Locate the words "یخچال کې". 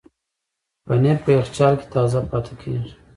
1.37-1.87